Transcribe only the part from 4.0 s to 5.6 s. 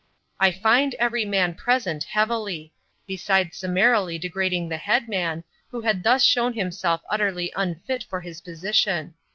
degrading the Headman,